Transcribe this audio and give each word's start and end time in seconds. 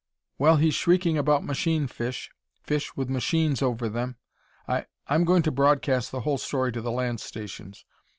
"Well, 0.39 0.55
he's 0.55 0.73
shrieking 0.73 1.19
about 1.19 1.43
'machine 1.43 1.85
fish' 1.85 2.31
fish 2.63 2.97
with 2.97 3.07
machines 3.07 3.61
over 3.61 3.87
them!... 3.87 4.15
I 4.67 4.87
I'm 5.05 5.25
going 5.25 5.43
to 5.43 5.51
broadcast 5.51 6.09
the 6.09 6.21
whole 6.21 6.39
story 6.39 6.71
to 6.71 6.81
the 6.81 6.89
land 6.91 7.19
stations. 7.19 7.85